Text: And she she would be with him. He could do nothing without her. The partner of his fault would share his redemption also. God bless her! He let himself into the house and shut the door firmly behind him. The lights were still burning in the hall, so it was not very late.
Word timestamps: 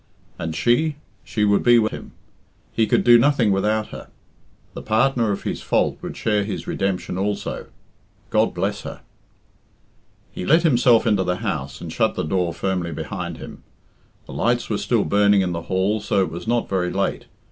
And 0.39 0.55
she 0.55 0.95
she 1.23 1.45
would 1.45 1.61
be 1.61 1.77
with 1.77 1.91
him. 1.91 2.13
He 2.73 2.87
could 2.87 3.03
do 3.03 3.19
nothing 3.19 3.51
without 3.51 3.89
her. 3.89 4.07
The 4.73 4.81
partner 4.81 5.31
of 5.31 5.43
his 5.43 5.61
fault 5.61 5.99
would 6.01 6.17
share 6.17 6.43
his 6.43 6.65
redemption 6.65 7.19
also. 7.19 7.67
God 8.31 8.51
bless 8.55 8.81
her! 8.81 9.01
He 10.31 10.43
let 10.43 10.63
himself 10.63 11.05
into 11.05 11.23
the 11.23 11.35
house 11.45 11.81
and 11.81 11.93
shut 11.93 12.15
the 12.15 12.23
door 12.23 12.51
firmly 12.51 12.91
behind 12.91 13.37
him. 13.37 13.61
The 14.25 14.33
lights 14.33 14.71
were 14.71 14.79
still 14.79 15.03
burning 15.05 15.41
in 15.41 15.51
the 15.51 15.61
hall, 15.69 15.99
so 16.01 16.21
it 16.23 16.31
was 16.31 16.47
not 16.47 16.67
very 16.67 16.89
late. 16.91 17.25